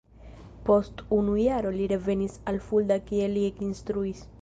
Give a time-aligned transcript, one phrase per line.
[0.69, 4.31] Post unu jaro li revenis al Fulda kie li ekinstruis.